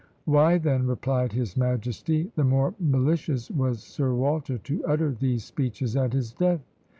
[0.25, 5.95] "Why, then," replied his majesty, "the more malicious was Sir Walter to utter these speeches
[5.95, 6.63] at his death."